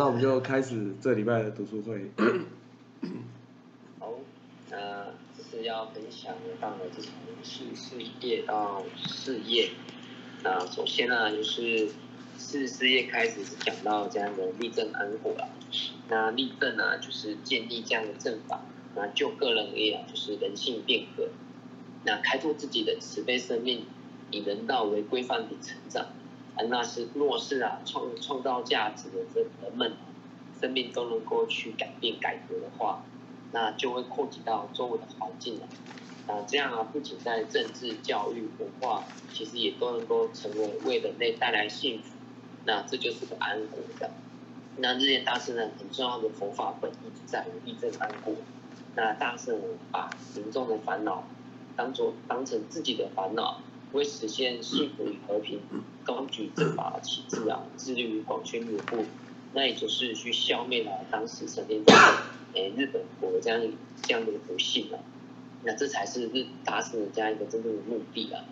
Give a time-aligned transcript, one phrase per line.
[0.00, 2.10] 那我们就开始这礼拜的读书会。
[3.98, 4.14] 好，
[4.70, 9.68] 那这是要分享的到了这从四四页到四页。
[10.42, 11.90] 那首先呢，就是
[12.38, 15.46] 四四页开始是讲到这样的立正安国啦。
[16.08, 18.62] 那立正呢，就是建立这样的正法。
[18.96, 21.28] 那就个人而言，就是人性变革。
[22.06, 23.84] 那开拓自己的慈悲生命，
[24.30, 26.06] 以人道为规范的成长。
[26.56, 29.92] 啊，那是若是啊创创造价值的这人们，
[30.60, 33.02] 生命都能够去改变改革的话，
[33.52, 35.68] 那就会扩及到周围的环境了。
[36.26, 42.14] 啊，这样啊，不仅在政治、教育、文化，其实也都能够成为为人类带来幸福。
[42.66, 44.10] 那这就是个安国的。
[44.76, 48.34] 那日莲大师呢，很重要的佛法本意就在于立正安国。
[48.96, 51.24] 那大圣人把民众的烦恼
[51.76, 53.60] 当做当成自己的烦恼，
[53.92, 55.60] 为实现幸福与和平，
[56.04, 59.04] 高举正法旗帜啊，致力于广宣流布，
[59.52, 61.94] 那也就是去消灭了当时成天在
[62.54, 63.60] 诶日本国这样
[64.02, 64.98] 这样的不幸啊。
[65.64, 68.44] 那这才是日大圣的这样一个真正的目的啊。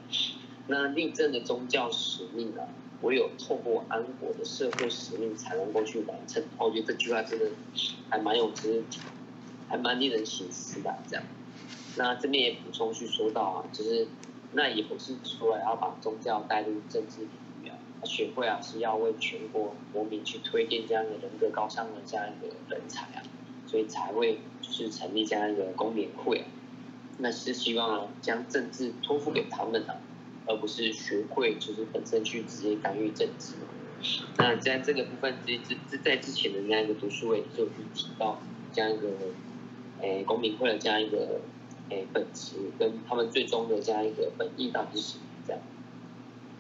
[0.66, 2.69] 那立正的宗教使命啊，
[3.03, 6.42] 唯有透过安国的社会使命才能够去完成。
[6.59, 7.47] 我觉得这句话真的
[8.11, 8.83] 还蛮有值。
[9.70, 11.22] 还蛮令人醒思的，这样。
[11.97, 14.09] 那这边也补充去说到啊，就是
[14.53, 17.31] 那也不是说要把宗教带入政治领
[17.65, 23.23] 域啊，学会啊是要为全国国民去推荐这样的人格高尚的这样一个人才啊，
[23.67, 26.47] 所以才会就是成立这样一个公民会啊。
[27.19, 29.97] 那是希望啊将政治托付给他们啊，
[30.47, 33.55] 而不是学会就是本身去直接干预政治。
[34.39, 38.41] 那在这个部分之之在之前的那样一个读书会就有提到
[38.72, 39.09] 这样一个。
[40.01, 41.41] 诶，公民会的这样一个
[41.91, 45.25] 诶本质，跟他们最终的这样一个本意到底是什么？
[45.47, 45.62] 这样，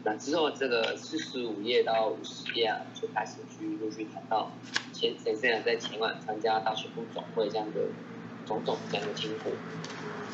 [0.04, 4.50] 那之后这个四十五页到五十页啊，就开始去陆续谈到
[4.92, 7.80] 前先生在前晚参加大学部总会这样的
[8.46, 9.52] 种种这样的经过。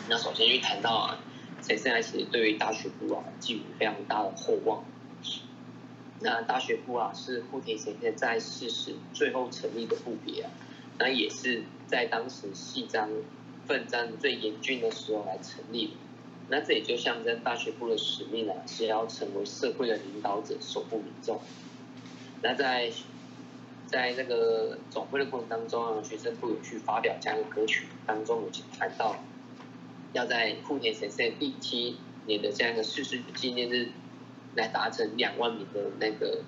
[0.09, 1.19] 那首先去谈到啊，
[1.61, 4.85] 先生其实对于大学部啊寄予非常大的厚望。
[6.21, 10.51] 那大学部啊是户田先生在世时最后成立的部别啊。
[10.99, 13.11] 那也是在当时系章
[13.67, 15.97] 奋战最严峻的时候来成立。
[16.51, 21.41] 那这也就象征大学部的使命啊，是要成为社会的领导者，守护民众。
[22.43, 22.91] 那在
[23.87, 29.17] 在那个总会的过程当中啊，学生部有去发表这样的歌曲当中，有去谈到
[30.13, 31.97] 要在户田先生第七
[32.27, 33.89] 年的这样一个逝世纪念日，
[34.55, 36.43] 来达成两万名的那个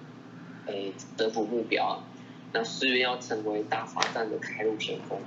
[0.66, 2.04] 诶得福目标啊。
[2.52, 5.18] 那誓愿要成为大发战的开路先锋。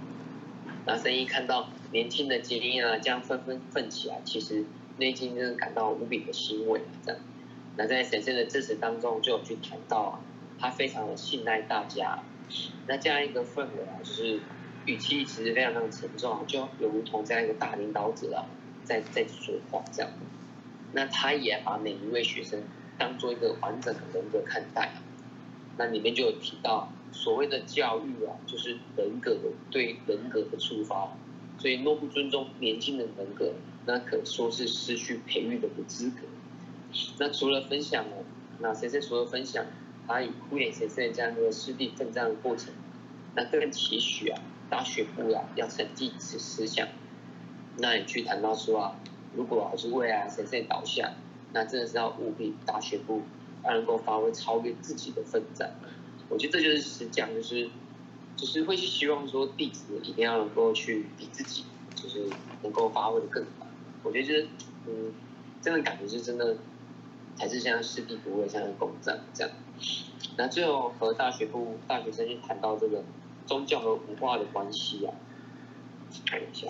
[0.92, 4.66] 那生意看到年轻的精英啊，这样纷纷奋起来，其实
[4.98, 6.82] 内心真的感到无比的欣慰。
[7.06, 7.22] 这样，
[7.78, 10.20] 那在神圣的支持当中，就有去谈到啊，
[10.60, 12.24] 他非常的信赖大家。
[12.88, 14.40] 那这样一个氛围啊，就是
[14.88, 18.50] 语气其实非常非常沉重，就有如同这样一个大领导者啊，
[18.84, 20.12] 在在说话这样。
[20.94, 22.64] 那他也把每一位学生
[22.98, 24.90] 当做一个完整的人格看待。
[25.78, 26.92] 那里面就有提到。
[27.12, 31.18] 所谓的教育啊，就是人格的对人格的出发，
[31.58, 33.54] 所以若不尊重年轻的人格，
[33.86, 36.22] 那可说是失去培育的资格。
[37.20, 38.16] 那除了分享呢，
[38.60, 39.66] 那先生除了分享
[40.08, 42.74] 他以枯眼先生这样的师弟奋战的过程，
[43.36, 46.88] 那更期许啊，大学部啊要承继此思想。
[47.78, 48.96] 那也去谈到说啊，
[49.36, 51.14] 如果是未来先生倒下，
[51.54, 53.22] 那真的是要务必大学部
[53.64, 55.76] 要能够发挥超越自己的奋战。
[56.30, 57.70] 我觉得这就是实讲，就是
[58.36, 62.30] 就是会去希望说弟子一定要能够去比自己，就是
[62.64, 63.68] 能够发挥的更好。
[64.04, 64.48] 我觉得就是
[64.88, 65.12] 嗯，
[65.62, 66.58] 真的感觉是真的，
[67.36, 69.52] 才是像师弟不会像公战这样。
[70.38, 73.04] 那最后和大学部大学生去谈到这个
[73.46, 75.14] 宗教和文化的关系啊，
[76.26, 76.68] 看一下。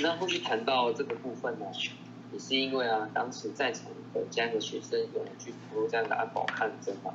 [0.00, 1.66] 那后续谈到这个部分呢，
[2.32, 7.14] 也是因为啊，当时在场的这样的学生有人去投入这样的安保抗争嘛。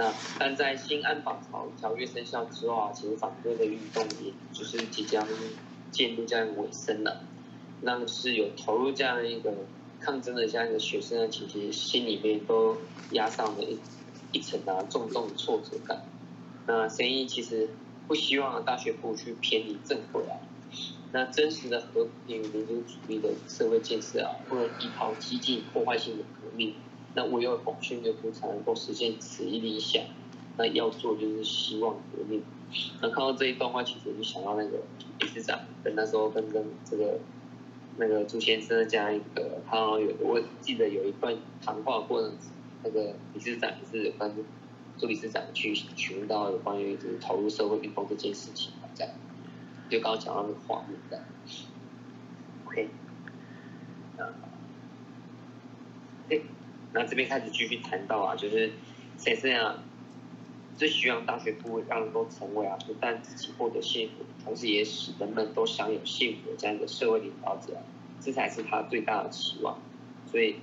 [0.00, 5.28] 那但在新安保条条约生效之后啊，其实反对的运动也就是即将
[5.90, 7.22] 进入这样尾声了。
[7.82, 9.52] 那是有投入这样一个
[10.00, 12.78] 抗争的这样一个学生呢，其实心里面都
[13.10, 13.78] 压上了一
[14.32, 16.02] 一层啊重重的挫折感。
[16.66, 17.68] 那生意其实
[18.08, 20.40] 不希望大学部去偏离正轨啊。
[21.12, 26.74] 那真实的和平民主主义的社会建设啊，不能依靠激进破坏性的革命。
[27.14, 30.02] 那唯有广宣流布才能够实现此一理想。
[30.56, 32.42] 那要做就是希望革命。
[33.00, 34.78] 那看到这一段话，其实就想到那个
[35.20, 37.18] 理事长跟那时候跟跟这个
[37.96, 41.34] 那个朱先生这样一个，他有我记得有一段
[41.64, 42.32] 谈话过程，
[42.82, 44.32] 那个理事长是有关
[44.98, 49.12] 助理事长去询问到有关于就是投入社会运动这件事情这样，
[49.88, 51.24] 就刚刚讲到那个画面这样
[52.66, 52.88] ，OK，
[54.18, 54.28] 啊，
[56.92, 58.72] 那这边开始继续谈到啊，就是
[59.16, 59.82] 先生啊。
[60.76, 67.82] 最希望大学部让人都成为啊，不但自己获得幸福，同时也使人们都享有幸福的这样一个社会领导者，
[68.18, 69.78] 这才是他最大的期望。
[70.30, 70.56] 所以，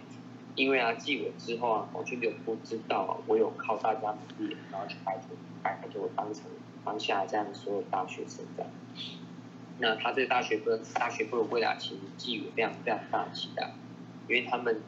[0.56, 6.46] 因为啊，继我之后啊，王俊柳不知道，我有靠大家努力，然后去摆脱摆脱我当成
[6.84, 8.72] 当下这样所有大学生这样。
[9.78, 13.72] 那他对大学部大学部的未来其实寄予非常非常大的期待，
[14.28, 14.82] 因为他们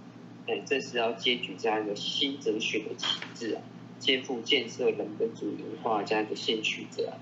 [0.49, 3.61] 哎正是要接举这样一个新哲学的旗帜啊。
[3.99, 7.19] 肩负建设人的主流化这样一个先驱者啊，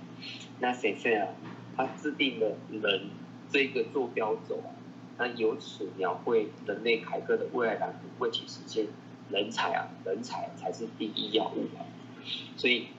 [0.60, 1.28] 那谁谁啊，
[1.76, 3.10] 他制定了人
[3.50, 4.70] 这个坐标轴啊，
[5.18, 8.86] 那由此描绘人类凯歌的未来蓝图，为其实现，
[9.32, 11.82] 人才啊，人才才是第一要务啊。
[12.56, 12.90] 所以，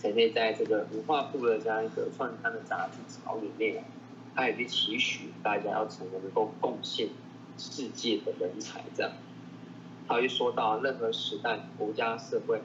[0.00, 3.84] 谁谁在这个文化部的这样一个创刊的杂志草里面啊，
[4.34, 7.08] 他也去期许大家要成为能够贡献
[7.58, 9.12] 世界的人才这样。
[10.10, 12.60] 他又说到，任何时代、国家、社会。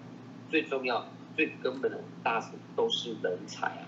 [0.50, 1.06] 最重要、
[1.36, 3.86] 最根本的大事都是人才啊！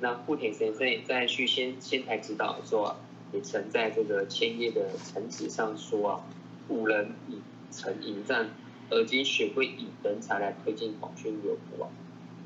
[0.00, 2.96] 那富田先生在去先先台指导的时候啊，
[3.30, 6.20] 也曾在这个千叶的城址上说啊
[6.66, 8.48] ：“古人以诚迎战，
[8.88, 11.92] 而今学会以人才来推进广宣流啊！”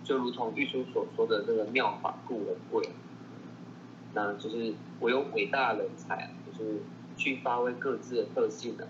[0.02, 2.88] 就如同玉书所说的这个“妙法故人贵”，
[4.12, 6.80] 那就是我有伟大的人才，就是
[7.16, 8.88] 去发挥各自的特性的。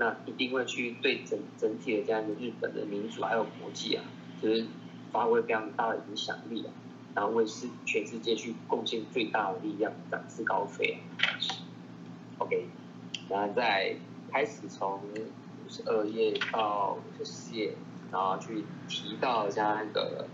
[0.00, 4.04] 那一定会去对整整体的这样一个日本的民主还有国际啊，
[4.40, 4.64] 就是
[5.10, 6.70] 发挥非常大的影响力啊，
[7.16, 11.02] 然后为世全世界去贡献最大的力量，展翅高飞啊。
[12.38, 12.68] OK，
[13.28, 13.96] 然后再
[14.30, 17.74] 开始从五十二页到五十四页，
[18.12, 20.28] 然后去提到这样一个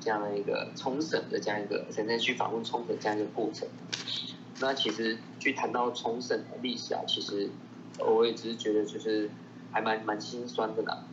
[0.00, 3.68] 这样的一个冲绳的这样一个，现在去访问冲绳这样一个过程。
[4.62, 7.50] 那其实去谈到冲绳的历史啊，其实。
[7.98, 9.30] 我也只是觉得就是
[9.72, 11.04] 还蛮蛮心酸的啦。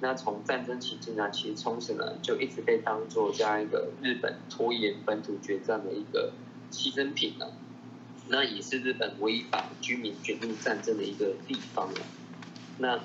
[0.00, 6.32] 那从战争起进啊，其实冲绳呢就一直被当做这样一个日本拖延本土决战的一个
[6.70, 7.52] 牺牲品了。
[8.28, 12.00] 那也是日本违法居民卷入战争的一个地方了。
[12.78, 13.00] 那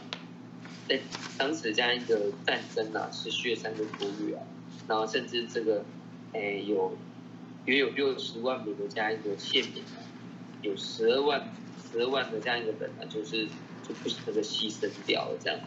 [0.87, 0.99] 在
[1.37, 4.43] 当时这样一个战争啊，是血山的多日啊，
[4.87, 5.85] 然后甚至这个
[6.33, 6.97] 诶有
[7.65, 10.03] 约有六十万名的这样一个县民啊，
[10.61, 11.47] 有十二万。
[11.91, 13.45] 十二万的这样一个人呢，就是
[13.83, 15.59] 就不那个牺牲掉了这样。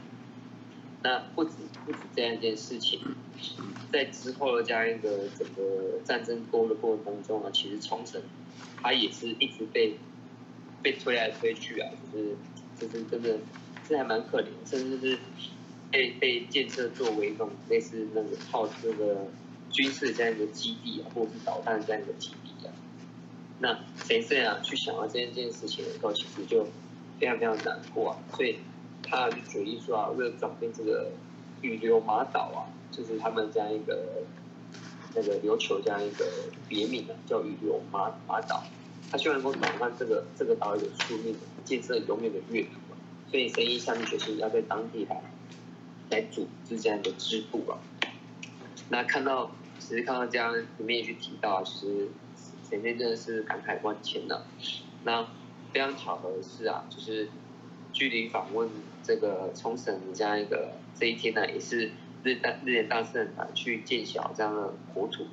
[1.02, 1.50] 那不止
[1.84, 2.98] 不止这样一件事情，
[3.92, 8.22] 在之后的这样一个整个战争沟的过程当中啊，其实冲绳
[8.80, 9.98] 它也是一直被
[10.82, 12.36] 被推来推去啊，就是
[12.78, 13.38] 就是真的
[13.86, 15.18] 这还蛮可怜，甚至是
[15.90, 19.26] 被被建设作为一种类似那个炮这个
[19.70, 22.72] 军事这样一个基地啊，或者是导弹这样一个基地啊。
[23.60, 26.66] 那谁这样去想到这件这件事情的时候，其实就
[27.20, 28.18] 非常非常难过啊。
[28.36, 28.58] 所以
[29.02, 31.12] 他就决议说啊，为了转变这个
[31.62, 34.24] 羽流马岛啊，就是他们这样一个
[35.14, 36.26] 那个琉球这样一个
[36.68, 38.64] 别名啊，叫羽流马马岛。
[39.10, 42.98] 他希望能够转换这个这个岛屿的宿命，建设永远的乐土啊。
[43.30, 45.22] 所以生意下定决心要在当地来
[46.10, 47.78] 来组织这样一个支部啊。
[48.88, 52.08] 那看到其实看到这样里面也去提到，其实。
[52.74, 54.42] 前面真的是感慨万千呐。
[55.04, 55.24] 那
[55.72, 57.28] 非常巧合的是啊，就是
[57.92, 58.68] 距离访问
[59.00, 61.92] 这个冲绳这样一个这一天呢，也是
[62.24, 65.26] 日大日莲大圣啊去建小这样的国土，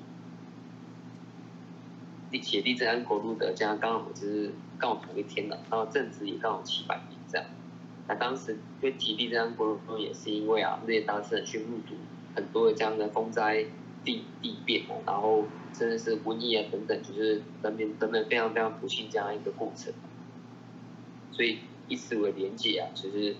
[2.30, 7.48] 地铁地震安国路的这样刚好就是刚好同一天了，然后正值也刚好七百年这样。
[8.08, 11.96] 那当时因为提地震安国路也是因为啊日莲大圣去目睹
[12.36, 13.66] 很多的这样的风灾
[14.04, 15.46] 地地变，然后。
[15.74, 19.92] 真的是瘟疫啊等等，就是人民等等非常非常不幸这样一个过程，
[21.32, 23.36] 所以以此为连结啊，就是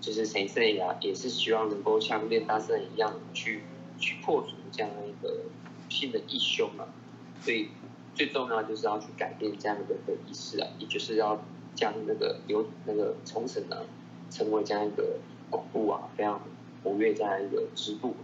[0.00, 3.62] 就是神圣呀，也是希望能够像练大圣一样去
[3.98, 5.42] 去破除这样一个
[5.88, 6.86] 新的异凶嘛，
[7.40, 7.68] 所以
[8.14, 11.44] 最重要就是要去改变这样的的意识啊，也就是要
[11.74, 13.78] 将那个流那个重绳啊，
[14.30, 15.18] 成为这样一个
[15.48, 16.40] 广布啊，非常
[16.82, 18.16] 活跃这样一个支部。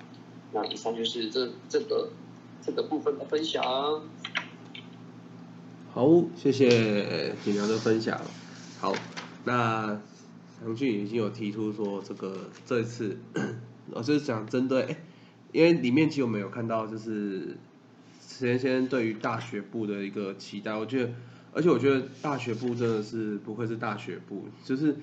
[0.52, 2.10] 那以上就是这这个。
[2.60, 3.62] 这个部分的分享，
[5.92, 8.20] 好，谢谢锦良的分享。
[8.78, 8.94] 好，
[9.44, 10.00] 那
[10.62, 13.16] 杨俊已经有提出说，这个这次，
[13.90, 14.96] 我 就是想针对，
[15.52, 17.56] 因为里面其实我们有看到，就是
[18.28, 20.74] 陈先生对于大学部的一个期待。
[20.74, 21.12] 我觉得，
[21.52, 24.94] 而且我觉得大学部真的是不愧是大学部，就是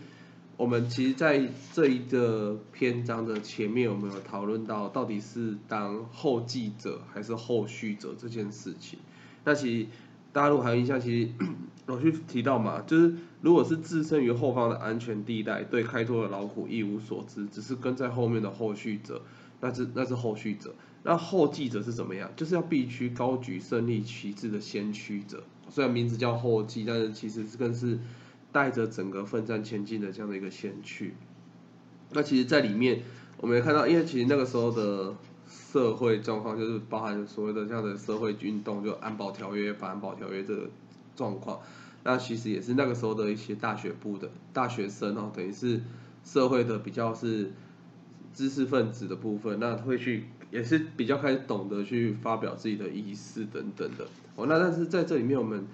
[0.58, 9.00] 我们其实在这一个篇章的前面，我们有讨论到到底是当后继者还是后续者这件事情。
[9.44, 9.88] 那其实
[10.32, 11.30] 大家如果还有印象，其实
[11.88, 19.22] 老去提到嘛，就是如果是置身于后方的安全地带，对开拓的老虎一无所知，只是跟在后面的后续者，
[19.60, 20.74] 那是那是后续者。
[21.04, 22.32] 那后继者是怎么样？
[22.36, 25.44] 就是要必须高举胜利旗帜的先驱者。
[25.70, 28.00] 虽然名字叫后继，但是其实是更是
[28.56, 31.14] 带着整个奋战前进的这样的一个先驱。
[32.12, 33.02] 那其实，在里面
[33.36, 35.14] 我们也看到，因为其实那个时候的
[35.50, 40.70] 社会状况，就是包含所谓的这样的社会运动，就安保条约、反安保条约这个
[41.18, 41.60] 状况。
[42.06, 45.82] 那其实也是那个时候的一些大学部的大学生哦，等于是
[46.24, 47.52] 社会的比较是
[48.34, 50.24] 知识分子的部分，那会去。
[50.52, 54.46] 也是比较开始懂得去发表自己的意思等等的哦。
[54.48, 55.66] 那但是在这里面，我们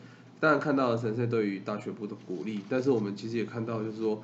[0.42, 4.22] 当然看到了神社对于大学部的鼓励，但是我们其实也看到，就是说，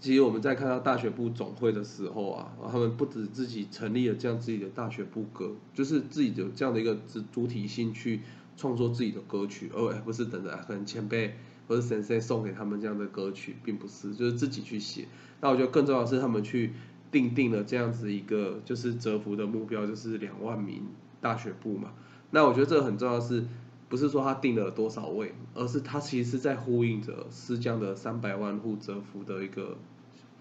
[0.00, 8.22] 其实我们在看到大学部总会的时候啊，他们不止自己成立了这样自己的大学部歌，就是自己有这样的一个主主体性去
[8.56, 11.36] 创作自己的歌曲，而不是等着可能前辈
[11.68, 15.06] 或者神社送给他们这样的歌曲，并不是，就是自己去写。
[15.40, 16.72] 那我觉得更重要的是他们去。
[17.12, 20.84] 定定了这样子一个就是折服的目标，就是两万名
[21.20, 21.90] 大学部嘛。
[22.30, 23.44] 那我觉得这个很重要，是
[23.90, 29.76] 不是说他定了多少位，而是他其实是在呼应着师匠的三百万户折服的一个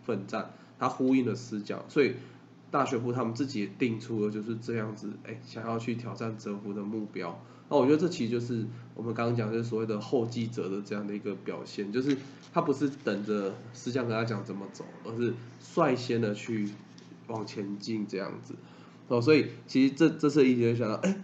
[0.05, 2.13] 奋战，他呼应了师匠，所以
[2.71, 7.43] 大学部他们自己也定出了就是这样子，哎，想要去挑战折服的目标。
[7.71, 12.15] 那我觉得这其实就是我们刚刚讲，就是所谓的后继者的这样的一个表现，就是
[12.53, 16.69] 他不是等着师匠跟他讲怎么走，而是率先的去
[17.27, 18.55] 往前进这样子。
[19.07, 21.15] 哦，所以其实这这次一直想到，哎，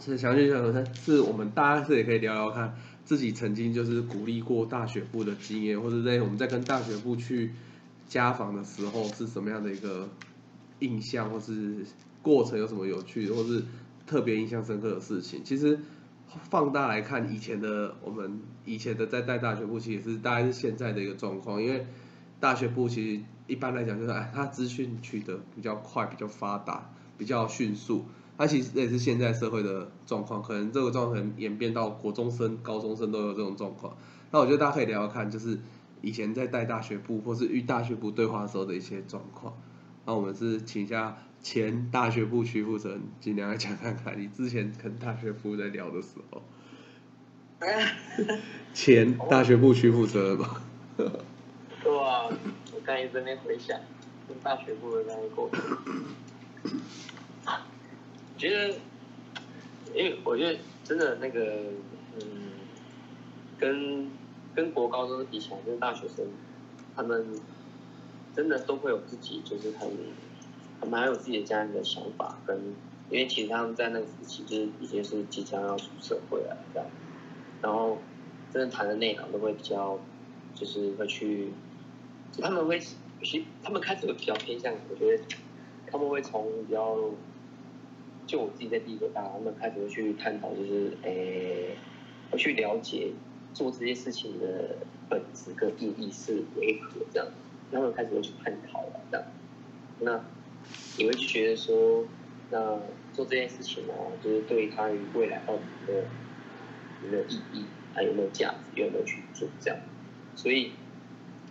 [0.00, 2.74] 是详细想说，是我们大家是也可以聊聊看，
[3.04, 7.52] 自己曾经就是鼓励过大学部的经验，或者在我们在跟大学部去
[8.08, 10.08] 家访的时候是什么样的一个
[10.80, 11.84] 印象，或是
[12.22, 13.62] 过程有什么有趣的，或是。
[14.06, 15.80] 特别印象深刻的事情，其实
[16.48, 21.60] 放大来看，以前的我们以前的在带大学部，其实是大概是现在的一个状况。
[21.60, 21.84] 因为
[22.38, 26.88] 大学部其实一般来讲就是，哎，它资讯取得比较快、比较发达、
[27.18, 28.04] 比较迅速。
[28.38, 33.96] 它其实也是现在社会的状况，可能这个状况演变到国中生、高中生都有这种状况。
[34.30, 35.58] 那我觉得大家可以聊聊看，就是
[36.02, 39.54] 以前在带大学部或是与大学部对话时候的一些状况。
[40.04, 41.16] 那我们是请一下。
[41.42, 46.42] 前大学部区负责人，尽量来讲看看你之前跟大学部在聊的时候。
[48.74, 50.60] 前大学部区负责人吧。
[51.86, 53.78] 哇，我刚才在那回想，
[54.26, 55.60] 跟大学部的那个过程。
[58.36, 58.74] 觉得，
[59.94, 61.56] 因为我觉得真的那个，
[62.20, 62.52] 嗯，
[63.58, 64.10] 跟
[64.54, 66.26] 跟国高中比起来，跟大学生，
[66.94, 67.26] 他们
[68.34, 69.90] 真的都会有自己就是很。
[70.78, 72.54] 他们还有自己的家人的想法，跟
[73.08, 76.86] 因为其实他们在那个时期就是已经是即将要出社会了这样，
[77.62, 77.96] 然后
[78.52, 79.98] 真的谈的内容都会比较，
[80.54, 81.50] 就是会去，
[82.42, 85.24] 他们会其实他们开始会比较偏向，我觉得
[85.90, 86.94] 他们会从比较，
[88.26, 91.76] 就我自己在第一个大，他们开始会去探讨，就是诶，
[92.30, 93.12] 会去了解
[93.54, 94.76] 做这些事情的
[95.08, 97.28] 本质跟意义是为何这样，
[97.70, 99.26] 他们开始会去探讨了这样，
[100.00, 100.24] 那。
[100.98, 102.04] 你会去觉得说，
[102.50, 102.58] 那
[103.12, 103.92] 做这件事情呢，
[104.24, 106.04] 就是对他于未来到底有没有
[107.04, 107.64] 有没有意义，
[107.94, 109.78] 还有没有价值，有没有去做这样？
[110.34, 110.72] 所以，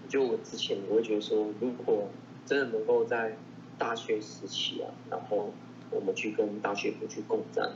[0.10, 2.10] 就我之前我会觉得说，如果
[2.46, 3.38] 真的能够在
[3.77, 5.53] 大学时期啊，然后
[5.91, 7.71] 我们去跟大学部去共战，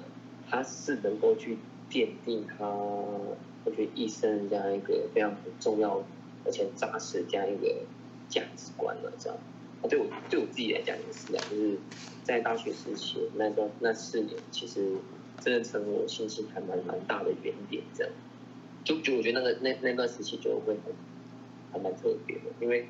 [0.50, 1.58] 他是能够去
[1.90, 6.04] 奠定他，我觉得一生这样一个非常重要
[6.46, 7.84] 而且扎实这样一个
[8.28, 9.38] 价值观了，这样。
[9.88, 11.78] 对我对我自己来讲也是啊，就是
[12.24, 14.98] 在大学时期那段那四年，其实
[15.40, 17.82] 真的成为我信心还蛮蛮大的原点。
[17.96, 18.12] 这样，
[18.84, 20.94] 就就我觉得那个那那段时期就会很
[21.72, 22.88] 还蛮特别的，因为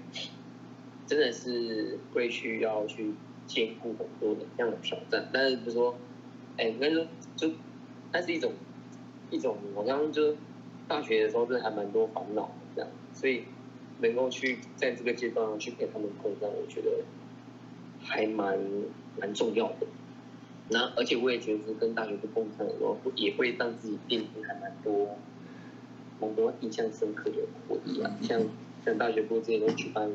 [1.05, 3.13] 真的是会需要去
[3.49, 5.27] 兼顾很多的这样的挑战。
[5.33, 5.97] 但是就说，
[6.55, 7.51] 哎，应该说就
[8.13, 8.53] 那是一种
[9.29, 10.37] 一种，我刚刚就
[10.87, 13.43] 大学的时候真的还蛮多烦恼这样，所以。
[14.01, 17.03] 能够去在这个阶段去陪他们共战，我觉得
[18.01, 18.57] 还蛮
[19.19, 19.87] 蛮重要的。
[20.69, 25.17] 那而且我也觉得是跟大学部共战的时候，也会让自己变成还蛮多
[26.21, 28.09] 蛮多印象深刻的回忆啊。
[28.21, 28.41] 像
[28.85, 30.09] 像大学部之前都举办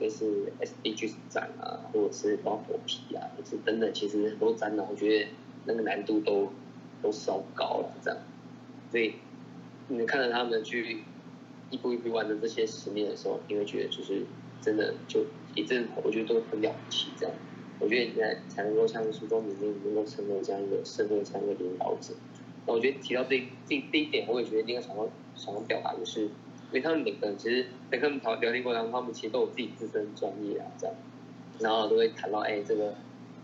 [0.00, 5.28] 就是 SDG 展啊，或者是包火皮啊，或是等等，其实很多展览，我觉得
[5.66, 6.50] 那个难度都
[7.02, 8.18] 都稍高了这样。
[8.90, 9.14] 所以
[9.88, 11.04] 你看着他们去。
[11.72, 14.26] 一步一步完成这些使命的时候，你会觉得就是
[14.60, 17.32] 真的就一阵，我觉得都很了不起这样。
[17.78, 22.12] 我觉得你在才能够像书中里面能够成为这样一个社会这样一个领导者。
[22.66, 23.38] 那我觉得提到这
[23.68, 26.28] 这这一点，我也觉得应该想要想要表达就是，
[26.70, 30.96] 因为他们每个人其实在跟他们聊聊天过程中，他们其实都有自己自身专业啊这样，
[31.58, 32.94] 然后都会谈到哎这个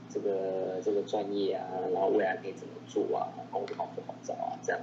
[0.08, 4.80] 这个这个专业啊，然后未来可以怎么做啊，工作好不好找啊这样。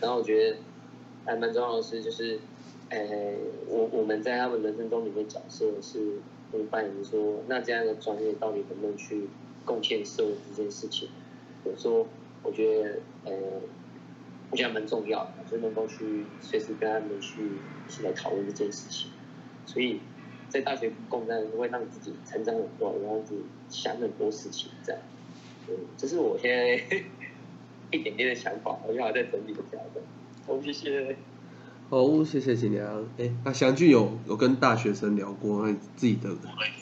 [0.00, 0.56] 然后我觉得
[1.24, 2.40] 还蛮重要的是就是。
[2.88, 3.34] 诶，
[3.66, 6.20] 我我们在他们人生中里面角色是
[6.52, 9.28] 会扮演说，那这样的专业到底能不能去
[9.64, 11.08] 贡献社会这件事情？
[11.64, 12.06] 有时候
[12.44, 13.32] 我觉得，呃，
[14.50, 17.42] 我觉得蛮重要的，就能够去随时跟他们去
[17.88, 19.10] 一起来讨论这件事情。
[19.66, 20.00] 所以
[20.48, 25.02] 在大学共战会让自己成长很多，然后自己想很多事情，这样。
[25.68, 26.76] 嗯，这是我现在
[27.90, 30.00] 一点点的想法，我就还在整理一下的。
[30.46, 31.16] 好，谢谢。
[31.88, 33.04] 哦，谢谢锦良。
[33.18, 36.30] 哎，那祥俊有有跟大学生聊过，自己的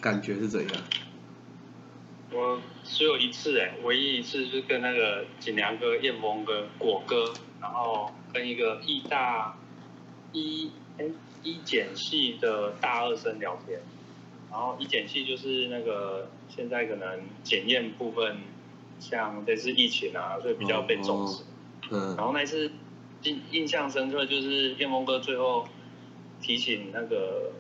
[0.01, 0.83] 感觉是怎样？
[2.33, 7.33] 我只有一次哎，唯一一次是跟那个锦良哥、燕峰哥、果哥，
[7.65, 9.57] 然后跟一个艺大
[10.33, 11.07] 一哎
[11.43, 13.81] 一检系的大二生聊天，
[14.51, 18.37] 然后一检系就是那个现在可能检验部分，
[19.01, 21.43] 像这次疫情啊，所以比较被重视。
[21.91, 22.15] 嗯。
[22.17, 22.71] 然后那次。
[23.25, 25.67] 印印象深刻就是燕峰哥最后
[26.43, 27.53] 提醒那个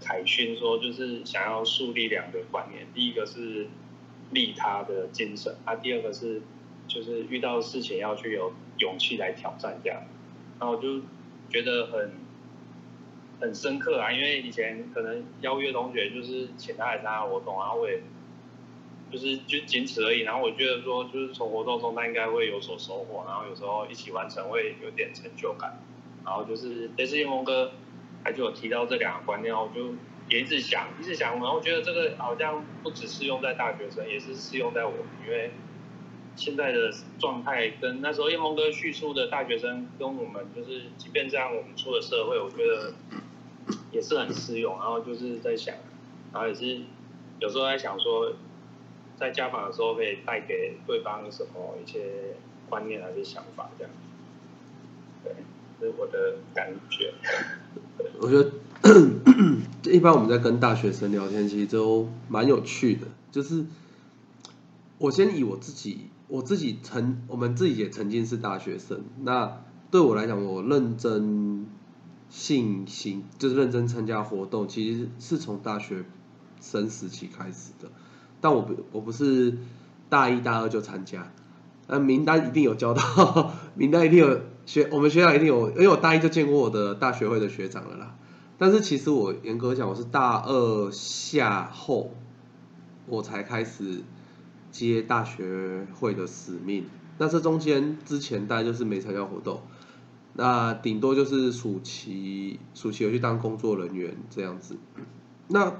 [0.00, 3.68] 凯勋说，就是想要树立两个观念，第一个是
[4.30, 6.40] 利他的精神，啊，第二个是
[6.88, 10.02] 就是遇到事情要去有勇气来挑战这样，
[10.58, 11.00] 然后我就
[11.50, 12.12] 觉得很
[13.40, 18.00] 很深刻啊，因为以前可能邀约同学就是请他来参加活动，然后我也。
[19.12, 25.78] 就是就仅此而已，然后我觉得说，就是从活动中他应该会有所收获，然后有时候一起完成会有点成就感，
[26.24, 27.70] 然后就是这次叶峰哥
[28.24, 29.94] 他就有提到这两个观念，我就
[30.28, 34.92] 也一直想，一直想，然后觉得这个好像不只适用在大学生，也是适用在我，
[35.24, 35.52] 因为
[36.36, 42.94] 现在的状态跟那时候叶峰哥叙述的大学生跟我们，就是即便这样，我们出了社会，我觉得
[43.92, 45.74] 也是很适用，然后就是在想，
[46.32, 46.80] 然后也是
[47.40, 48.32] 有时候在想说。
[49.16, 52.34] 在家访的时候，可以带给对方什么一些
[52.68, 53.92] 观念还是想法，这样。
[55.22, 55.32] 对，
[55.80, 57.14] 这是我的感觉。
[58.18, 58.50] 我觉得，
[59.88, 63.06] 一般我们在跟大学生聊天，其实都蛮有趣的。
[63.30, 63.64] 就是
[64.98, 69.04] 我先以我自己，我自己曾，我们自己也曾经是大学生。
[69.22, 69.60] 那
[69.92, 71.64] 对我来讲，我认真
[72.28, 76.04] 信心，就是认真参加活动，其实是从大学
[76.60, 77.88] 生时期开始的。
[78.40, 79.58] 但我不我不是
[80.08, 81.30] 大一大二就参加，
[81.86, 88.16] 那名单一定有交到， 名单一定有学，我们学长一定有，因为我大一就见过我的大学会的学长了啦。
[88.58, 92.10] 但是其实我严格讲，我是大二下后，
[93.06, 94.02] 我才开始
[94.74, 96.84] 接大学会的使命。
[97.18, 99.62] 那这中间之前大概就是没参加活动，
[100.32, 104.76] 那顶多就是暑期暑期有去当工作人员这样子，
[105.48, 105.72] 那。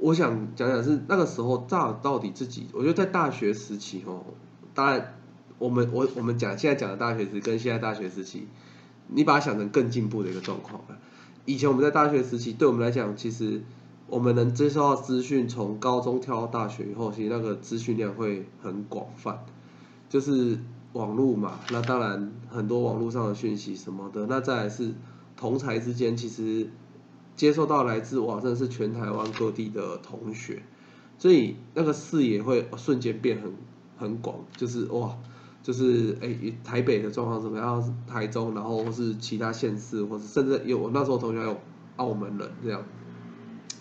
[0.00, 4.26] 我想讲讲是那个时候到到底自己，我觉得在大学时期哦，
[4.72, 5.18] 当然
[5.58, 8.46] 我们我我们讲现在讲的大学时跟现在大学时期，
[9.08, 10.98] 你把它想成更进步的一个状况了。
[11.46, 13.64] 以前我们在大学时期，对我们来讲，其实
[14.08, 19.44] 我们能接收到资讯，从高中跳到大学以后，其实那个资讯量会很广泛，
[20.08, 20.58] 就是
[20.94, 24.94] 网络嘛，那当然很多网络上的讯息什么的，那再来是
[25.36, 26.68] 同才之间其实。
[27.36, 30.60] 接受到来自哇，真的是全台湾各地的同学，
[31.18, 33.52] 所以那个视野会瞬间变很
[33.96, 35.16] 很广，就是哇，
[35.62, 37.96] 就是哎，台北的状况怎么样？
[38.08, 41.56] 台中，然后或是其他县市，或是甚至有那时候同学有
[41.94, 42.82] 澳门人这样，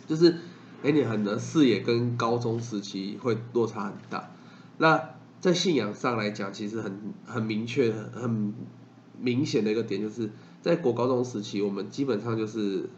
[0.08, 0.38] 就是
[0.82, 4.32] 哎，你很的视野跟高中时期会落差很大。
[4.80, 8.54] 那在信仰上来讲，其实很很明确、很
[9.20, 12.90] 明显的一个点，就是在国高中时期，我们基本上就是。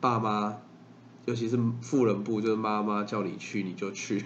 [0.00, 0.58] 爸妈，
[1.24, 4.22] 尤其是富人部，就是妈妈叫你去你就去，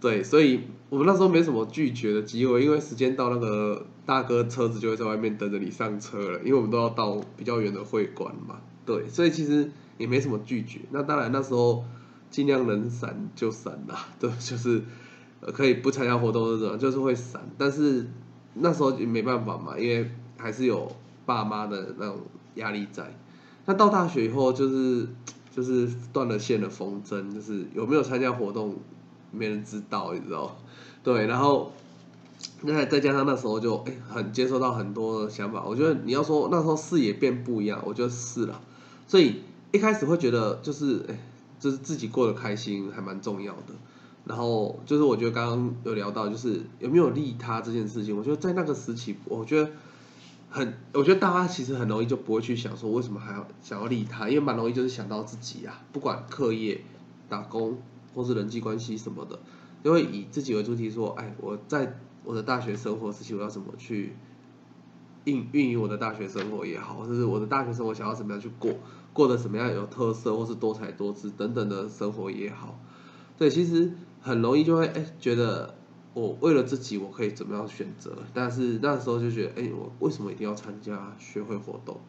[0.00, 10.80] 对，所以我们那时候没什么拒绝的机会，因为时间到，那个大哥车子就会在外面等着你上车了，因为我们都要到比较远的会馆嘛，对，所以其实也没什么拒绝。
[10.90, 11.84] 那当然那时候
[12.30, 14.82] 尽量能闪就闪啦，对， 就是
[15.52, 18.08] 可以不参加活动那种，就是会闪，但是
[18.54, 20.90] 那时候也没办法嘛，因为还是有
[21.26, 22.18] 爸妈的那种
[22.54, 23.14] 压力在。
[23.66, 25.06] 那到大学以后，就是
[25.54, 28.76] 就是断了线的风筝，就是有没有参加活动，
[29.30, 30.56] 没人知道，你知道？
[31.04, 31.72] 对，然后
[32.62, 38.60] 那再加上那时候就哎很接受到很多想法，我觉得你要说那时候视野变不一样，我觉得是了。
[39.06, 41.18] 所以一开始会觉得就是哎，
[41.58, 43.74] 就是自己过得开心还蛮重要的。
[44.24, 49.70] 然后就是我觉得刚刚有聊到就是有没有利他这件事情，我觉得在那个时期，我觉得
[50.50, 56.80] 很，我觉得大家其实很容易就不会去想说为什么还要想要利他，因为蛮容易就是想到自己啊，不管课业、
[57.28, 57.78] 打工
[58.14, 59.38] 或是人际关系什么的，
[59.82, 61.98] 就会以自己为主题说，哎，我在。
[62.22, 64.14] 我的大学生活时期，我要怎么去
[65.24, 68.70] 运运营我的大学生活也好，或者是我的大学生活想要怎么样去过，
[69.20, 72.78] 过得什么样有特色或是多彩多姿等等的生活也好，
[73.36, 75.74] 对，其实很容易就会哎觉得
[76.14, 82.00] 我为了自己我可以怎么样选择，但是那时候就觉得哎我为什么一定要参加学会活动？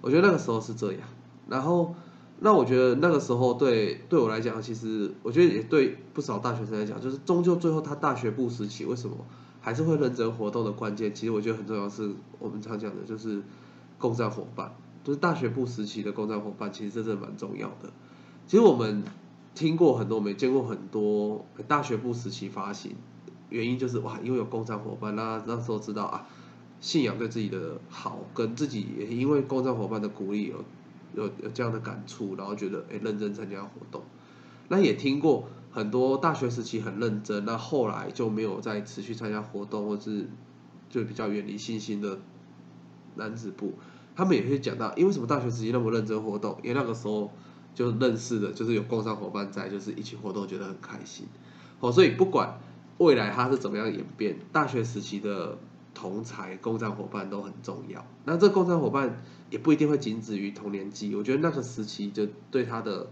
[0.00, 1.02] 我觉得那个时候是这样，
[1.46, 1.94] 然后。
[2.40, 9.16] 那我觉得那个时候对对我来讲，其实我觉得也对不少大学生来讲，就是终究最后他大学部时期为什么
[9.60, 13.42] 还是会认真活动的关键，其实我觉得很重要是我们常讲的就是
[13.98, 14.72] 共战伙伴，
[15.08, 17.90] 就是大学部时期的共战伙伴，其实真的蛮重要的。
[18.46, 19.02] 其实我们
[19.54, 22.92] 听过很多，我们见过很多大学部时期发行，
[23.48, 26.28] 原因就是哇，因为有共战伙伴，那那时候知道啊，
[26.82, 30.62] 信仰对自己的好，跟自己也因为共战伙伴的鼓励有。
[31.14, 34.02] 有有这样的感触，然后觉得哎认真参加活动，
[34.68, 40.28] 那也听过很多大学时期很认真，那后来就没有再持续参加活动，或是
[40.90, 42.18] 就比较远离信心的
[43.14, 43.72] 男子部，
[44.18, 47.30] 他们也会讲到，因为什么大学时期那么认真活动，因为那个时候
[47.72, 51.28] 就认识的，就是有共商伙伴在，就是一起活动觉得很开心，
[51.78, 52.58] 哦，所以不管
[52.98, 55.56] 未来他是怎么样演变，大学时期的
[55.94, 59.22] 同才共商伙伴都很重要，那这共商伙伴。
[59.50, 63.08] 也不一定会仅止于同年纪，我觉得那个时期就对他的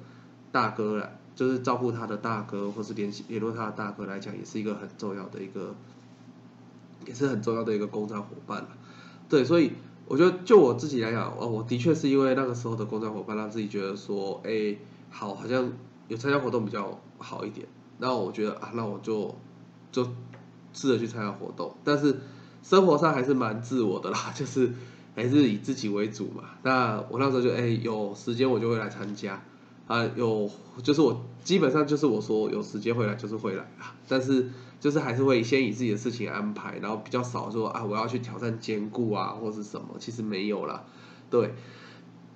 [0.53, 5.75] 大哥来，就是照顾他的大哥，或是联系联络他的大哥来讲，也是一个很重要的一个，
[7.07, 8.69] 也是很重要的一个工作伙伴了。
[9.31, 9.73] 对，所以
[10.07, 14.77] 我觉得就我自己来讲，哦，我的确是因为那个时候的工作伙伴，让自己觉得说，哎，
[15.11, 15.73] 好，好像
[16.09, 17.67] 有参加活动比较好一点。
[17.99, 19.35] 然后我觉得啊，那我就
[19.91, 20.05] 就
[20.73, 22.21] 试着去参加活动，但是
[22.63, 24.73] 生活上还是蛮自我的啦， 就是。
[25.19, 26.45] 还是以自己为主嘛。
[26.63, 29.43] 那我那时候就哎有时间我就会来参加
[29.87, 30.51] 啊，有
[30.83, 40.85] 就是我基本上就是我说有时间会来就是会来啊，但是就是还是会先以自己的事情安排，然后比较少说啊我要去挑战兼顾啊或是什么，其实没有啦。
[41.31, 41.55] 对，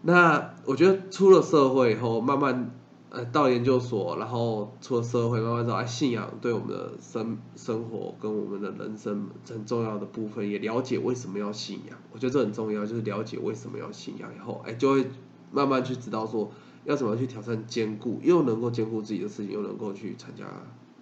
[0.02, 2.72] 那我觉得出了社会以后慢慢。
[3.12, 11.98] 呃，到研究所，然后出了社会，慢慢知道，哎，信仰对我们的生生活跟我们的人生很重要的部分，也了解为什么要信仰。
[12.12, 15.10] 我觉得这很重要，就是了解为什么要信仰以后，哎，就会
[15.50, 16.52] 慢慢去知道说，
[16.84, 20.44] 要怎么去挑战兼顾，又能够兼顾自己的事情，又能够去参加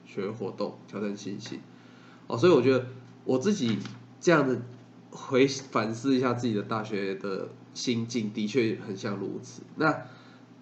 [0.09, 1.61] 学活动，挑战信心。
[2.27, 2.87] 哦，所以我觉得
[3.25, 3.79] 我自己
[4.21, 4.61] 这样的
[5.11, 9.63] 回反思一下自己的大学的心境，的确很像如此。
[9.77, 10.03] 那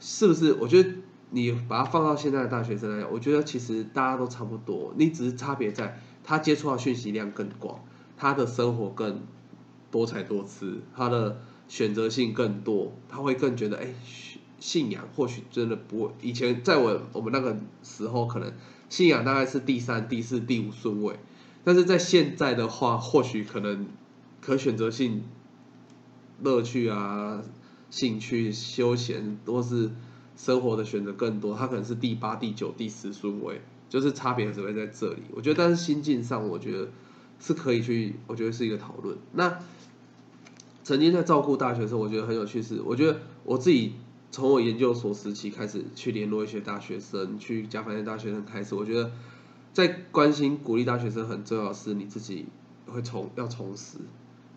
[0.00, 0.52] 是不是？
[0.54, 0.90] 我觉得。
[1.30, 7.80] 你把它放到现在的大学生来讲，我觉得其实大家都差不多，你只是差别在他接触到讯息量更广，
[8.16, 9.22] 他的生活更
[9.90, 13.92] 多彩多姿，他的选择性更多，他会更觉得哎，
[14.60, 16.12] 信仰或许真的不会。
[16.22, 18.52] 以前在我我们那个时候，可能
[18.88, 21.18] 信仰大概是第三、第四、第五顺位，
[21.64, 23.86] 但是在现在的话，或许可能
[24.40, 25.24] 可选择性
[26.42, 27.42] 乐趣啊、
[27.90, 29.90] 兴趣、休闲或是。
[30.38, 35.22] 生活的选择更多，他可能是第八、第九、第十顺位，就是差别只会在这里。
[35.30, 36.90] 我觉得，但是心境上，我觉得
[37.40, 39.16] 是可以去，我觉得是一个讨论。
[39.32, 39.58] 那
[40.84, 43.94] 曾经在照顾大学生，我觉得很有趣是，我觉得我自己
[44.36, 49.10] 从我研究所时期开始去联络一些大学生，去加饭店大学生开始，我觉得
[49.72, 52.44] 在关心鼓励大学生很重要是，你自己
[52.86, 53.96] 会从要从实，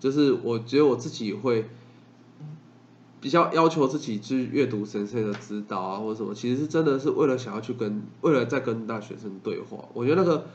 [0.02, 1.70] 就是我觉得我自己会。
[3.22, 9.90] 比较要求自己去阅读神圣的指导啊，或者什么，其实真的是为了想要去跟，为了在跟大学生对话。
[9.94, 10.46] 我觉得那个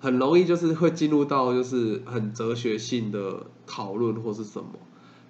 [0.00, 4.70] 很容易就是会进入到就是很哲学性的讨论或是什么。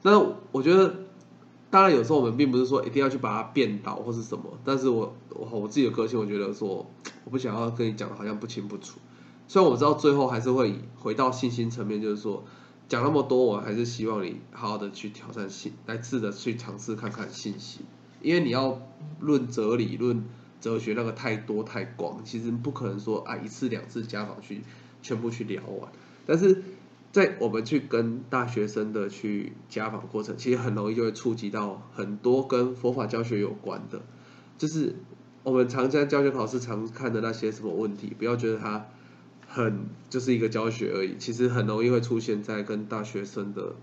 [0.01, 0.19] 那
[0.51, 0.95] 我觉得，
[1.71, 6.87] 当然有时候我们并不是说一定要去把它变倒或是什么，但是我我我自己的个性，我觉得说
[7.25, 8.99] 我不想要跟你讲的好像不清不楚。
[9.47, 12.45] 虽然我知道最后还是会回到信心层面，就是说。
[12.89, 17.81] 讲那么多，我还是希望你好好的去挑战信，来试着去尝试看看信息。
[18.23, 18.81] 因为你要
[19.21, 20.25] 论哲理、论
[20.59, 24.63] 哲学，那个太多太广，其实不可能说啊一次两次家访去
[25.03, 25.93] 全部去聊完。
[26.25, 26.63] 但是
[27.11, 34.03] 在我们去跟大学生的去家访过程，其实很容易就会触及到很多跟佛法教学有关的，
[34.59, 34.95] 就是
[35.43, 38.87] 我们常在教学考试常看的那些什么问题，不要觉得它
[39.47, 43.75] 很就是一个教学而已，其实很容易会出现在跟大学生的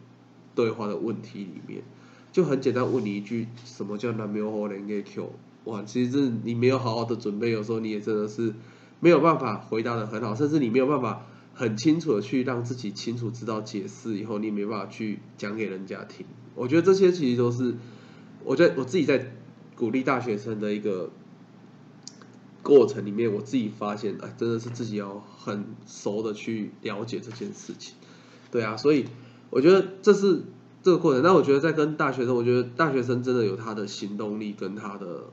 [0.53, 1.83] 对话的问题里面。
[2.31, 5.31] 就很简单，问你一句，什么叫南没有人给 Q？
[5.63, 8.53] 哇，其实你没有好好的准备，有时候你也真的是
[8.99, 11.25] 没有办法回答的很好，甚至你没有办法
[11.55, 16.27] 很清楚的去让自己清楚知道解释以后，你没办法去讲给人家听。
[16.53, 17.73] 我觉得这些其实都是，
[18.43, 19.33] 我觉得我自己在
[19.75, 21.09] 鼓励大学生的一个
[22.61, 27.95] 过程里面，我自己发现，哎，真的是自己要很熟的去了解这件事情。
[28.51, 29.05] 对啊，所以
[29.49, 30.43] 我觉得这是。
[30.83, 35.31] 这个过程，那我觉得在跟大学生，我觉得大学生真的有他的行动力跟他的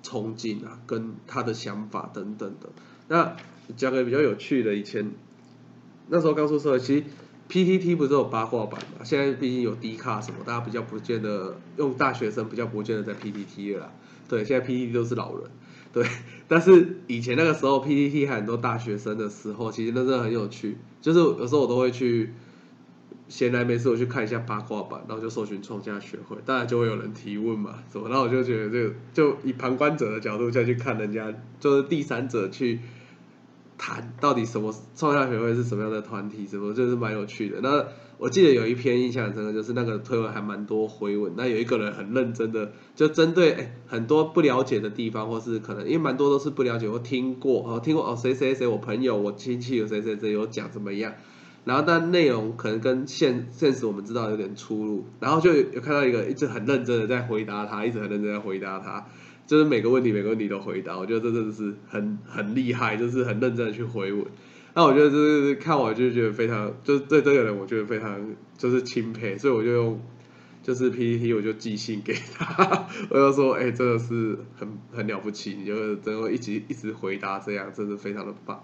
[0.00, 2.68] 冲劲啊，跟他的想法等等的。
[3.08, 3.36] 那
[3.76, 5.10] 讲个比较有趣的，以前
[6.08, 7.04] 那时候刚出社会，其实
[7.48, 9.04] PTT 不是有八卦版嘛？
[9.04, 13.92] 现在毕竟有 D 卡什么，大家比较不见得用大学生比较不见得在 PTT 了。
[14.28, 15.50] 对，现在 PTT 都是老人。
[15.92, 16.06] 对，
[16.48, 20.76] 但是以前那个时候 PTT 还很多大学生的时候，其实那真的很有趣。
[21.00, 22.32] 就是有时候我都会去。
[23.28, 28.08] 闲来没事，我去看一下八卦版，然后就搜寻创价学会，当然就会有人提问嘛，什么？
[28.08, 32.78] 然后我就觉得这个，就以旁观者的角度再去看人家，就是第三者去
[33.78, 37.60] 谈到底什么创价学会是什么样的团体，什么就是蛮有趣的。
[37.60, 37.86] 那
[38.18, 51.12] 我记得有一篇印象很深刻，就是那个推文还蛮多回文，那有一个人很认真的，就针对哎很多不了解的地方，或是可能因为蛮多都是不了解或听过哦，听过哦谁谁谁我朋友我亲戚有谁谁谁有讲怎么样。
[51.64, 59.08] 然后，但内容可能跟现现实我们知道有点出入，然后就有看到一个一直很认真的在回答他，一直很认真在回答他，
[59.46, 64.24] 就是每个问题每个问题都回答，我觉得这真的是很很厉害，就是很认真的去回问。
[64.74, 70.02] 那我觉得就是看我就觉得非常，就是对这个人我觉得非常就是钦佩，所以我就用
[70.62, 78.62] 就是 PPT 我就寄信给他， 我就说哎真的是很很了不起，你就真的一直一直回答这样，真的非常的棒。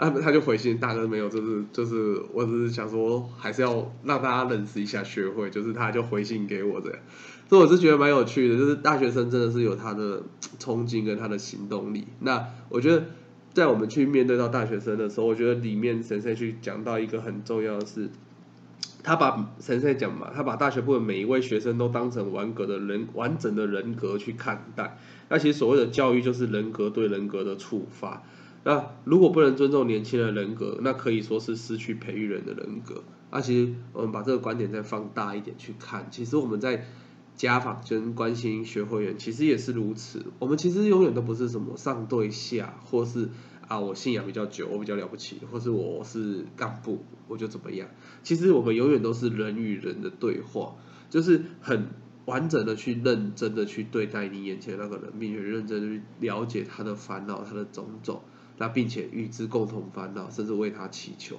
[0.00, 7.00] 那他就回信，大哥没有，就是就是，我只是想说，还是要让大家认识一下学会，就是他就回信给我这样，
[7.48, 10.22] 所以我是觉得蛮有趣的，就是大学生真的是有他的
[10.58, 12.06] 冲劲跟他的行动力。
[12.20, 13.06] 那我觉得
[13.54, 18.10] 在我们去面对到大学生的时候，我觉得里面神圣去讲到一个很重要的是，
[19.02, 24.98] 他把神圣讲嘛，他把大学部的每一位学生都当成完格的人完整的人格去看待。
[25.30, 28.22] 那其实所谓的教育就是人格对人格的触发。
[28.64, 33.02] 那如果不能尊重年轻人人格，那可以说是失去培育人的人格。
[33.30, 36.84] 那其实我们把这个观点再放大一点去看，其实我们在
[37.38, 40.26] 家访跟关心学会员，其实也是如此。
[40.38, 43.30] 我们其实永远都不是什么上对下，或是
[43.66, 47.88] 啊我信仰比较久，我比较了不起，或是我是干部我就怎么样。
[48.22, 50.74] 其实我们永远都是人与人的对话，
[51.08, 51.88] 就是很
[52.26, 58.20] 完整的去认真的去对待你眼前那个人，并且认真的去了解他的烦恼，他的种种。
[58.60, 61.36] 那并且与之共同烦恼，甚至为他祈求，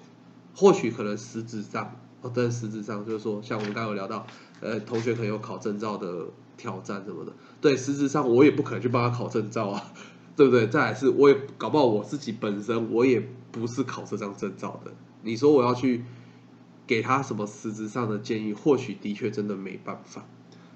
[0.56, 4.26] 或许可能实质上，哦，但实质上就是说，像我们刚刚有聊到，
[4.62, 9.94] 呃，同学可能有考证照的挑战什么的，对，实质上我也不可能去帮他考证照啊，
[10.36, 10.68] 对不对？
[10.68, 14.92] 再来是，我也搞不好我自己本身我也不是考这张证照的，
[15.24, 16.04] 你说我要去
[16.86, 20.26] 给他什么实质上的建议，或许的确真的没办法，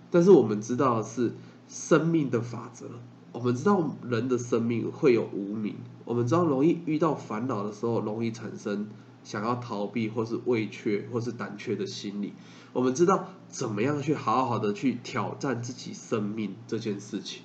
[0.09, 1.33] 但是我们知道是
[1.67, 2.85] 生命的法则。
[3.31, 8.87] 我们知道人的生命会有无名，我们知道容易遇到烦恼的时候，容易产生
[9.23, 12.33] 想要逃避或是畏怯或是胆怯的心理。
[12.71, 17.43] 我们知道怎么样去好好的去挑战自己生命这件事情，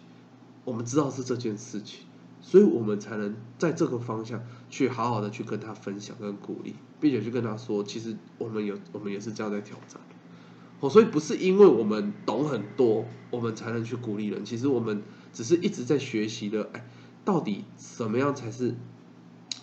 [0.65, 2.01] 我们知道是这件事情，
[2.41, 10.01] 所以我们才能在这个方向去好好的去跟他分享跟鼓励，并且去跟他说，其实我们有我们也是这样在挑战。
[10.81, 15.03] 哦，所以不是因为我们懂很多，我们才能去鼓励人，其实我们。
[15.31, 16.89] 只是一直在学习的，哎，
[17.23, 18.75] 到底什么样才是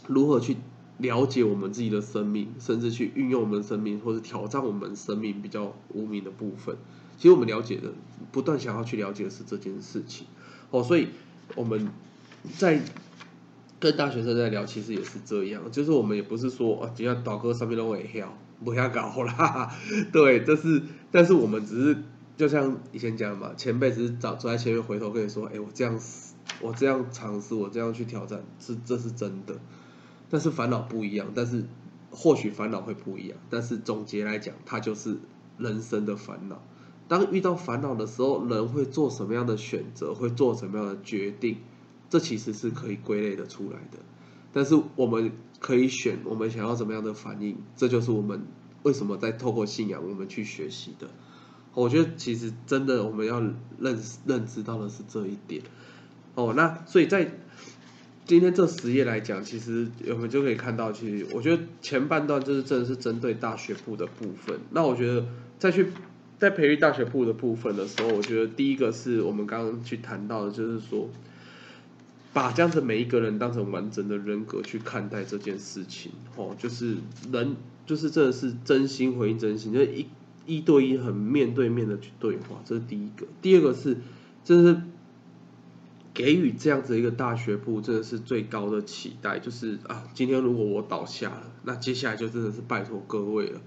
[0.07, 0.57] 如何去
[0.97, 6.75] 了解我们自己的生命，甚至去运用我们生命，或者挑战我们生命比较无名的部分？
[7.17, 7.93] 其实我们了解的，
[8.31, 10.27] 不断想要去了解的是这件事情。
[10.71, 11.09] 哦，所以
[11.55, 11.89] 我们
[12.57, 12.81] 在
[13.79, 19.75] 跟大学生在聊，其实也是这样，就是我们也不是说哦，只要导哥上面都会跳，不要搞啦。
[20.13, 20.81] 对，这是，
[21.11, 21.97] 但是我们只是。
[22.37, 25.97] 就像以前讲嘛，前辈只是走走在前面，回头跟你说：“哎，我这样，
[26.59, 29.57] 我这样尝试，我这样去挑战，是这是真的。”
[30.29, 31.65] 但是烦恼不一样，但是
[32.11, 35.17] 或许烦恼会不一样，但是总结来讲，它就是
[35.57, 36.61] 人生的烦恼。
[37.07, 41.57] 当遇到烦恼的时候，人会做什么样的选择，会做什么样的决定，
[42.09, 43.99] 这其实是可以归类的出来的。
[44.51, 48.47] 但是我们可以选我们想要怎么样的反应，这就是我们
[48.83, 51.07] 为什么在透过信仰我们去学习的。
[51.73, 53.41] 我觉得其实真的我们要
[53.79, 55.61] 认认知到的是这一点，
[56.33, 57.37] 哦，那所以在
[58.25, 64.59] 今天这十页来讲，其实我们就可以看到，其实我觉得前半段就是真的是针对大学部的部分。
[64.71, 65.25] 那我觉得
[65.59, 65.87] 再去
[66.39, 71.07] 在培育大学部的部分的时候，我觉得第一个是我们刚刚去谈到的，就是说
[72.33, 76.95] 把这样子每一个人当成完整的人格去看待这件事情，哦，就是
[77.31, 80.07] 人就是真的是真心回应真心，就是一
[80.47, 83.27] 一对一很面对面的去对话，这是第一个。
[83.43, 83.97] 第二个是，
[84.43, 84.81] 就是
[86.15, 93.61] 给予这样子一个大学部，真的是最高的期待，就是啊，今天如果我倒下了，那接下来就真的是拜托各位了。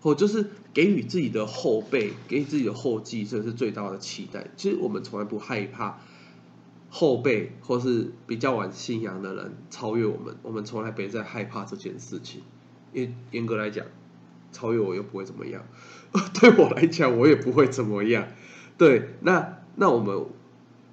[0.00, 4.46] 或就是给予自己的后辈，给予自己的后继，这是最大的期待。
[4.56, 5.98] 其实我们从来不害怕
[6.88, 12.42] 后辈或是比较晚信仰的人超越我们，我们从来没在害怕这件事情。
[12.92, 13.84] 因严格来讲，
[14.52, 15.66] 超越我又不会怎么样，
[16.40, 18.28] 对我来讲我也不会怎么样。
[18.78, 20.26] 对，那那我们。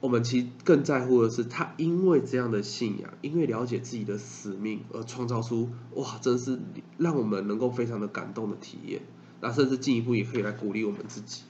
[0.06, 6.60] 我们其实更在乎的是，他因为这样的信仰，因为了解自己的使命而创造出哇，真是
[7.00, 9.02] 让我们能够非常的感动的体验。
[9.41, 11.41] 那甚至进一步也可以来鼓励我们自己。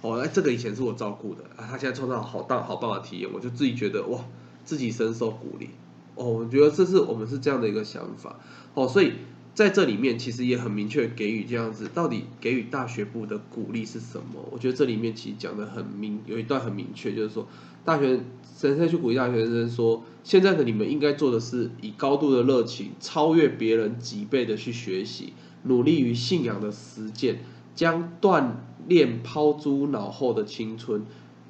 [0.00, 4.24] 哦，哎，这个以前是我照顾的啊，他现在创造好大好棒的体验，我就自己觉得哇，
[4.64, 5.70] 自己深受鼓励。
[6.14, 8.38] 哦，我觉得这是我们是这样的一个想法。
[8.74, 9.14] 哦，所以
[9.56, 14.48] 在这里面其实也很明确给予这样子，到底给予大学部的鼓励是什么？
[14.52, 17.48] 我觉得这里面其实讲的很明，有一段很明确，就是说。
[17.84, 18.20] 大学
[18.56, 27.40] 神生去鼓励大学生说：“现在的你们应该做的是以高度的热情，超越别人几倍的去学习，努力于信仰的实践，
[27.74, 28.52] 将锻
[28.88, 31.02] 炼抛诸脑后的青春，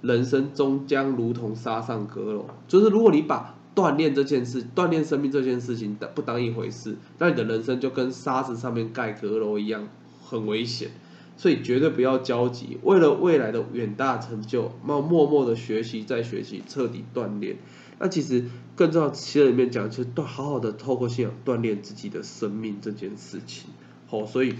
[0.02, 2.46] 人生终将如同沙上阁楼。
[2.66, 9.88] 就是如果你把锻炼这件事、锻炼生命这件事情不当一回事，那你的人生就跟沙子上面盖阁楼一样，
[10.24, 10.90] 很危险。”
[11.36, 17.56] 所以绝对不要焦急，为了未来的远大成就，默默默的学习再学习，彻底锻炼。
[17.98, 18.44] 那其实
[18.76, 23.70] 更重要，其实里面讲就是锻好好的透过信仰锻炼自己的生命这件事情。
[24.06, 24.54] 好，所以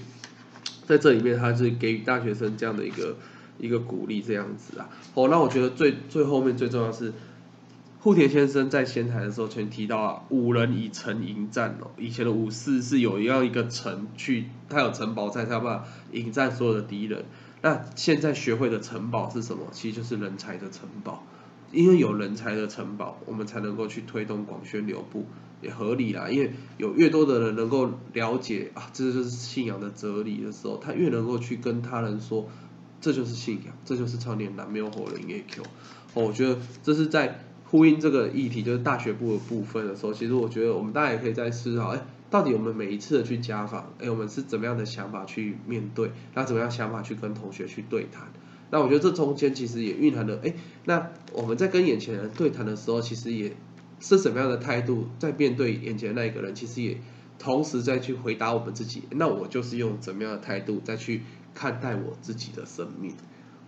[0.87, 3.17] 在这里面他是给予大学生这样的一个
[3.59, 4.89] 一个鼓励，这样子啊。
[5.15, 7.13] 好，那我觉得最最后面最重要是。
[8.05, 11.91] 户田先生在仙台的时候，曾提到啊，五人以城迎战哦。
[11.97, 17.25] 以前的武士是有一样一个城去，他有城堡在，他办法迎战所有的敌人。
[17.63, 19.69] 那现在学会的城堡是什么？
[19.73, 21.25] 其实就是人才的城堡。
[21.73, 25.25] 因为有人才的城堡，我们才能够去推动广宣流布，
[25.63, 26.29] 也合理啦。
[26.29, 32.47] 因为有越多的人能够了解啊，这就是信仰的哲理的时候，他越能够去跟他人说，
[33.01, 35.63] 这就是信仰，这就是超年男没有火人 A Q。
[36.13, 37.41] 哦，我觉得这是在。
[37.75, 48.29] 呼应这个议题就是大学部的部分的时候，其实我觉得我们大家也可以在思考，哎，到底我们每一次的去家访，哎，我们是怎么样的想法去面对，那怎么样想法去跟同学去对谈？
[48.71, 53.57] 那我觉得这中间其实也蕴含了，哎，那我们在跟眼前人对谈的时候，其实也
[53.99, 57.01] 是什么样的态度在面对眼前那一个人，其实也
[57.41, 63.15] 同时再去回答我们自己，那我就是用怎么样的态度再去看待我自己的生命。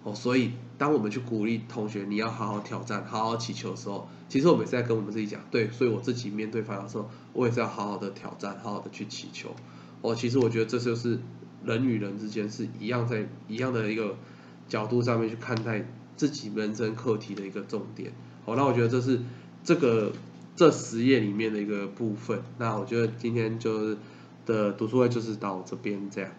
[0.06, 9.50] 哦，所以当我们去鼓励同学，你要好好挑战，好好祈求的时候，其实我们是在跟我们自己讲，对，所以我自己面对烦恼的时候，我也是要好好的挑战，好好的去祈求。
[10.02, 11.18] 哦，其实我觉得这就是
[11.64, 14.16] 人与人之间是一样在一样的一个
[14.68, 18.12] 角度上面去看待自己人生课题的一个重点。
[18.44, 19.20] 好，那我觉得这是
[19.64, 20.12] 这个
[20.54, 22.40] 这十页里面的一个部分。
[22.58, 23.98] 那我觉得今天就是
[24.46, 26.30] 的读书会就是到这边这样。